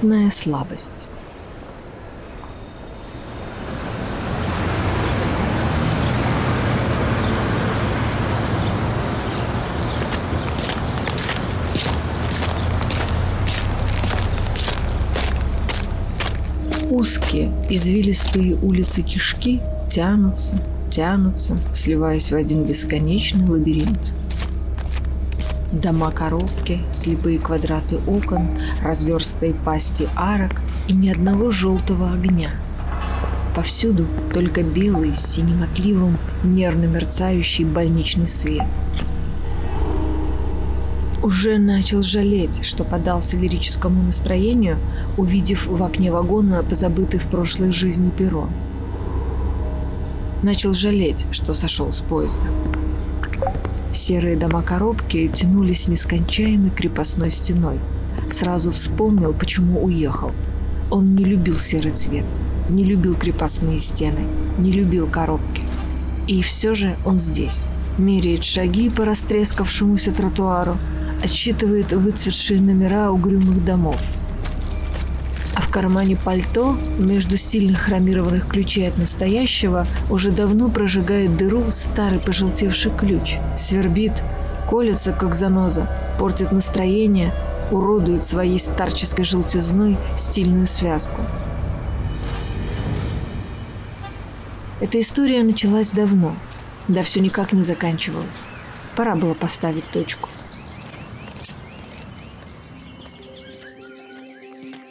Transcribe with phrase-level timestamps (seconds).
[0.00, 1.06] Минутная слабость.
[16.90, 24.12] Узкие, извилистые улицы кишки тянутся, тянутся, сливаясь в один бесконечный лабиринт.
[25.72, 32.52] Дома-коробки, слепые квадраты окон, разверстые пасти арок и ни одного желтого огня.
[33.54, 38.62] Повсюду только белый с синим отливом, нервно мерцающий больничный свет.
[41.22, 44.78] Уже начал жалеть, что подался лирическому настроению,
[45.18, 48.48] увидев в окне вагона позабытый в прошлой жизни перо.
[50.42, 52.46] Начал жалеть, что сошел с поезда.
[53.92, 57.78] Серые дома-коробки тянулись нескончаемой крепостной стеной.
[58.28, 60.32] Сразу вспомнил, почему уехал.
[60.90, 62.24] Он не любил серый цвет,
[62.68, 64.26] не любил крепостные стены,
[64.58, 65.62] не любил коробки.
[66.26, 67.66] И все же он здесь.
[67.96, 70.76] Меряет шаги по растрескавшемуся тротуару,
[71.22, 74.00] отсчитывает выцветшие номера угрюмых домов–
[75.58, 82.20] а в кармане пальто между сильных хромированных ключей от настоящего уже давно прожигает дыру старый
[82.20, 83.38] пожелтевший ключ.
[83.56, 84.22] Свербит,
[84.68, 87.34] колется, как заноза, портит настроение,
[87.72, 91.22] уродует своей старческой желтизной стильную связку.
[94.80, 96.36] Эта история началась давно,
[96.86, 98.44] да все никак не заканчивалась.
[98.94, 100.28] Пора было поставить точку.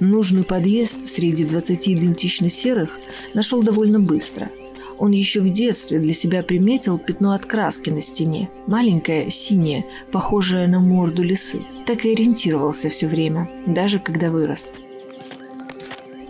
[0.00, 2.98] Нужный подъезд среди 20 идентично серых
[3.34, 4.50] нашел довольно быстро.
[4.98, 10.68] Он еще в детстве для себя приметил пятно от краски на стене, маленькое, синее, похожее
[10.68, 11.60] на морду лисы.
[11.86, 14.72] Так и ориентировался все время, даже когда вырос.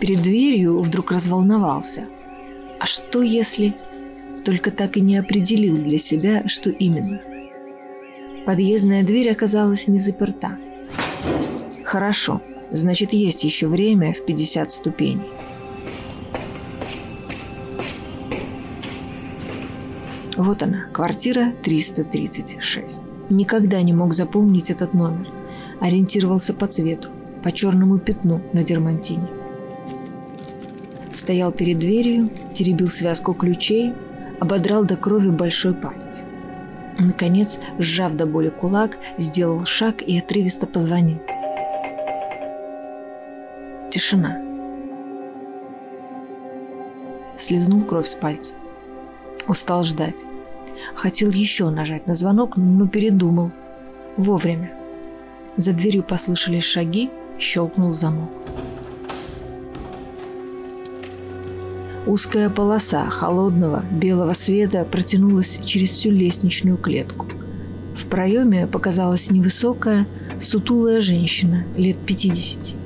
[0.01, 2.05] Перед дверью вдруг разволновался.
[2.79, 3.73] А что если...
[4.43, 7.21] Только так и не определил для себя, что именно.
[8.43, 10.57] Подъездная дверь оказалась не заперта.
[11.83, 15.29] Хорошо, Значит, есть еще время в 50 ступеней.
[20.37, 23.01] Вот она, квартира 336.
[23.29, 25.27] Никогда не мог запомнить этот номер.
[25.81, 27.09] Ориентировался по цвету,
[27.43, 29.27] по черному пятну на дермантине.
[31.13, 33.93] Стоял перед дверью, теребил связку ключей,
[34.39, 36.23] ободрал до крови большой палец.
[36.97, 41.19] Наконец, сжав до боли кулак, сделал шаг и отрывисто позвонил.
[43.91, 44.37] Тишина.
[47.35, 48.53] Слизнул кровь с пальца.
[49.49, 50.23] Устал ждать.
[50.95, 53.51] Хотел еще нажать на звонок, но передумал.
[54.15, 54.71] Вовремя.
[55.57, 58.29] За дверью послышались шаги, щелкнул замок.
[62.07, 67.27] Узкая полоса холодного белого света протянулась через всю лестничную клетку.
[67.93, 70.07] В проеме показалась невысокая,
[70.39, 72.80] сутулая женщина лет пятидесяти.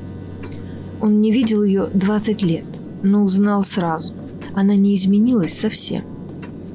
[1.05, 2.65] Он не видел ее 20 лет,
[3.03, 4.15] но узнал сразу.
[4.55, 6.03] Она не изменилась совсем.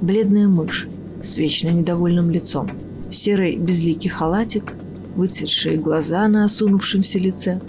[0.01, 0.87] Бледная мышь
[1.21, 2.69] с вечно недовольным лицом,
[3.11, 4.73] серый безликий халатик,
[5.17, 7.61] выцветшие глаза на осунувшемся лице.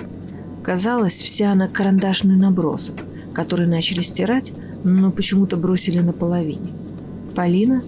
[0.62, 2.98] Казалось, вся она карандашный набросок,
[3.34, 6.72] который начали стирать, но почему-то бросили наполовине.
[7.34, 7.82] Полина?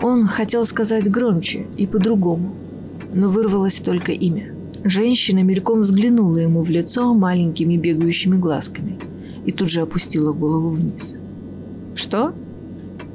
[0.00, 2.54] Он хотел сказать громче и по-другому,
[3.12, 4.54] но вырвалось только имя–
[4.84, 8.98] Женщина мельком взглянула ему в лицо маленькими бегающими глазками
[9.46, 11.18] и тут же опустила голову вниз.
[11.94, 12.34] «Что?»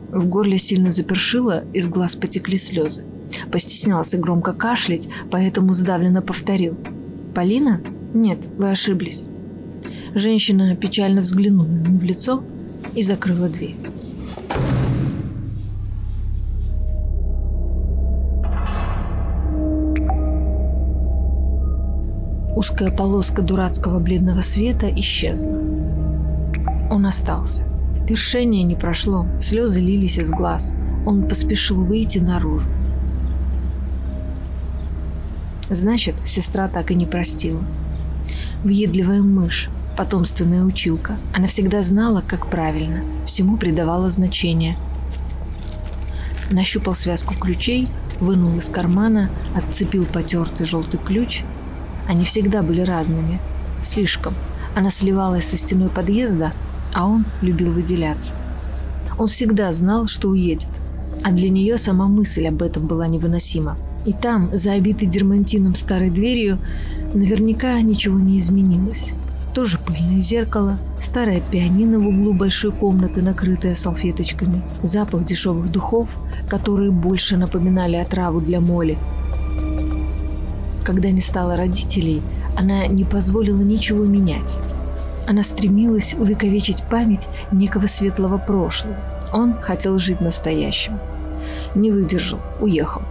[0.09, 3.03] В горле сильно запершило, из глаз потекли слезы.
[3.51, 6.77] Постеснялся громко кашлять, поэтому сдавленно повторил.
[7.35, 7.81] «Полина?
[8.13, 9.25] Нет, вы ошиблись».
[10.15, 12.41] Женщина печально взглянула ему в лицо
[12.95, 13.75] и закрыла дверь.
[22.57, 25.59] Узкая полоска дурацкого бледного света исчезла.
[26.89, 27.65] Он остался.
[28.07, 30.73] Першение не прошло, слезы лились из глаз.
[31.05, 32.67] Он поспешил выйти наружу.
[35.69, 37.61] Значит, сестра так и не простила.
[38.63, 41.19] Въедливая мышь, потомственная училка.
[41.35, 44.75] Она всегда знала, как правильно, всему придавала значение.
[46.49, 47.87] Нащупал связку ключей,
[48.19, 51.43] вынул из кармана, отцепил потертый желтый ключ–
[52.07, 53.39] они всегда были разными.
[53.81, 54.33] Слишком.
[54.75, 56.53] Она сливалась со стеной подъезда,
[56.93, 58.33] а он любил выделяться.
[59.17, 60.67] Он всегда знал, что уедет.
[61.23, 63.77] А для нее сама мысль об этом была невыносима.
[64.05, 66.59] И там, за обитой дермантином старой дверью,
[67.13, 69.13] наверняка ничего не изменилось.
[69.53, 76.15] Тоже пыльное зеркало, старое пианино в углу большой комнаты, накрытое салфеточками, запах дешевых духов,
[76.47, 78.97] которые больше напоминали отраву для моли.
[80.87, 82.21] Когда не стало родителей,
[82.55, 84.57] она не позволила ничего менять.
[85.27, 88.95] Она стремилась увековечить память некого светлого прошлого.
[89.33, 90.97] Он хотел жить настоящим.
[91.75, 93.01] Не выдержал, уехал.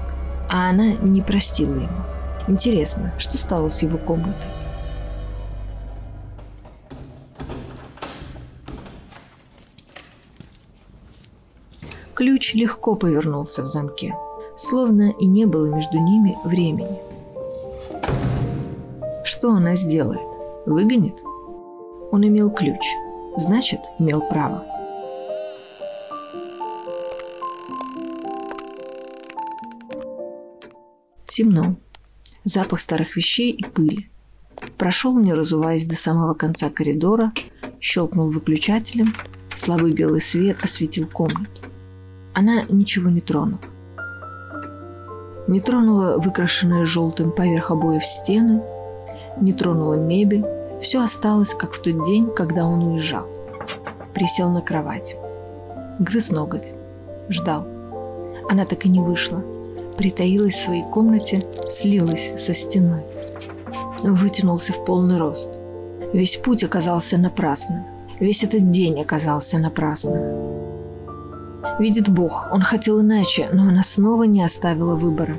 [0.48, 2.02] А она не простила ему.
[2.48, 4.48] Интересно, что стало с его комнатой?
[12.14, 14.16] Ключ легко повернулся в замке,
[14.56, 17.05] словно и не было между ними времени.
[19.26, 20.20] Что она сделает?
[20.64, 21.20] Выгонит?
[22.12, 22.80] Он имел ключ,
[23.36, 24.64] значит, имел право.
[31.26, 31.76] Темно.
[32.44, 34.08] Запах старых вещей и пыли.
[34.78, 37.32] Прошел, не разуваясь до самого конца коридора,
[37.80, 39.12] щелкнул выключателем,
[39.54, 41.66] слабый белый свет осветил комнату
[42.36, 43.58] она ничего не тронула.
[45.48, 48.62] Не тронула выкрашенные желтым поверх обоев стены,
[49.40, 50.44] не тронула мебель.
[50.80, 53.26] Все осталось, как в тот день, когда он уезжал.
[54.14, 55.16] Присел на кровать.
[55.98, 56.74] Грыз ноготь.
[57.28, 57.66] Ждал.
[58.48, 59.42] Она так и не вышла.
[59.96, 63.02] Притаилась в своей комнате, слилась со стеной.
[64.02, 65.50] Вытянулся в полный рост.
[66.12, 67.84] Весь путь оказался напрасным.
[68.20, 70.22] Весь этот день оказался напрасным.
[71.78, 75.36] Видит Бог, он хотел иначе, но она снова не оставила выбора.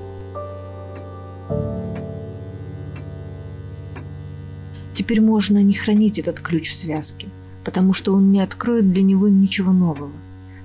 [4.98, 7.28] Теперь можно не хранить этот ключ в связке,
[7.64, 10.12] потому что он не откроет для него ничего нового.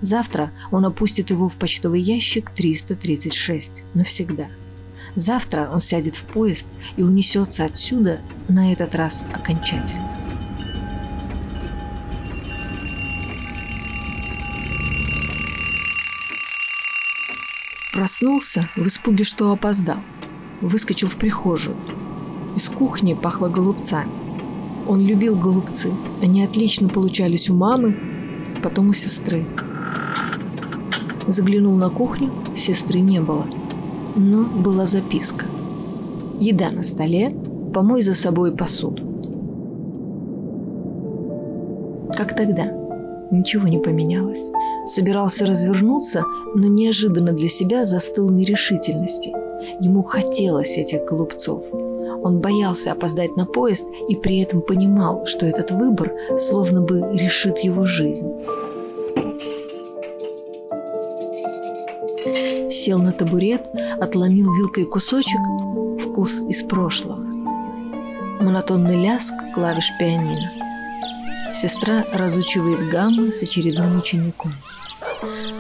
[0.00, 4.46] Завтра он опустит его в почтовый ящик 336 навсегда.
[5.16, 10.10] Завтра он сядет в поезд и унесется отсюда на этот раз окончательно.
[17.92, 20.02] Проснулся в испуге, что опоздал.
[20.62, 21.76] Выскочил в прихожую.
[22.56, 24.21] Из кухни пахло голубцами.
[24.86, 25.92] Он любил голубцы.
[26.20, 27.96] Они отлично получались у мамы,
[28.62, 29.46] потом у сестры.
[31.26, 33.46] Заглянул на кухню, сестры не было.
[34.16, 35.46] Но была записка.
[36.40, 37.34] Еда на столе,
[37.72, 39.02] помой за собой посуду.
[42.16, 42.70] Как тогда?
[43.30, 44.50] Ничего не поменялось.
[44.84, 46.24] Собирался развернуться,
[46.54, 49.32] но неожиданно для себя застыл в нерешительности.
[49.80, 51.64] Ему хотелось этих голубцов.
[52.22, 57.58] Он боялся опоздать на поезд и при этом понимал, что этот выбор словно бы решит
[57.58, 58.30] его жизнь.
[62.70, 63.68] Сел на табурет,
[64.00, 65.40] отломил вилкой кусочек,
[66.00, 67.18] вкус из прошлого.
[68.40, 70.50] Монотонный ляск клавиш пианино.
[71.52, 74.54] Сестра разучивает гаммы с очередным учеником.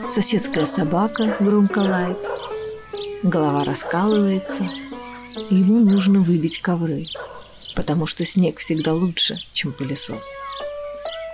[0.08, 2.18] Соседская собака громко лает.
[3.22, 4.68] Голова раскалывается.
[5.50, 7.06] Ему нужно выбить ковры,
[7.74, 10.28] потому что снег всегда лучше, чем пылесос.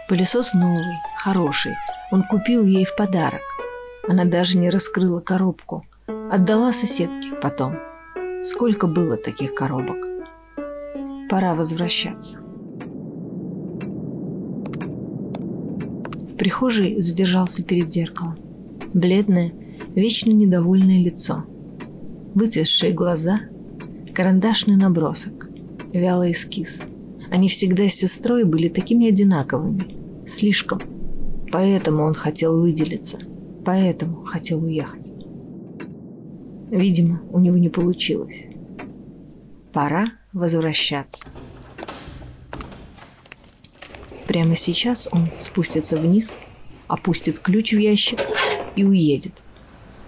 [0.09, 1.75] Пылесос новый, хороший.
[2.11, 3.43] Он купил ей в подарок.
[4.09, 5.85] Она даже не раскрыла коробку.
[6.31, 7.77] Отдала соседке потом.
[8.43, 9.99] Сколько было таких коробок?
[11.29, 12.41] Пора возвращаться.
[16.39, 18.39] прихожей задержался перед зеркалом.
[18.95, 19.53] Бледное,
[19.95, 21.45] вечно недовольное лицо.
[22.35, 23.41] Выцветшие глаза,
[24.19, 25.49] карандашный набросок,
[25.93, 26.87] вялый эскиз.
[27.31, 29.97] Они всегда с сестрой были такими одинаковыми.
[30.27, 30.81] Слишком.
[31.53, 33.21] Поэтому он хотел выделиться.
[33.65, 35.13] Поэтому хотел уехать.
[36.69, 38.49] Видимо, у него не получилось.
[39.73, 41.29] Пора возвращаться.
[44.27, 46.41] Прямо сейчас он спустится вниз,
[46.89, 48.19] опустит ключ в ящик
[48.75, 49.35] и уедет.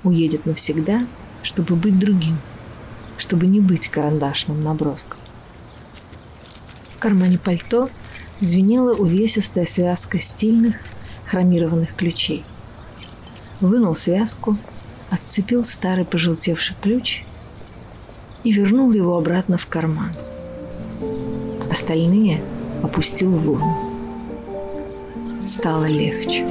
[0.02, 1.07] Уедет навсегда,
[1.45, 2.38] чтобы быть другим,
[3.21, 5.19] чтобы не быть карандашным наброском.
[6.89, 7.91] В кармане пальто
[8.41, 10.77] звенела увесистая связка стильных
[11.27, 12.45] хромированных ключей.
[13.61, 14.57] Вынул связку,
[15.11, 17.25] отцепил старый пожелтевший ключ
[18.43, 20.17] и вернул его обратно в карман.
[21.71, 22.43] Остальные
[22.83, 23.91] опустил в урну
[25.47, 26.47] стало легче.